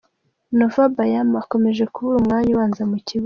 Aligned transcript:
Nova 0.57 0.83
Bayama 0.95 1.37
akomeje 1.43 1.83
kubura 1.93 2.17
umwanya 2.21 2.49
ubanza 2.53 2.81
mu 2.89 2.97
kibuga. 3.05 3.19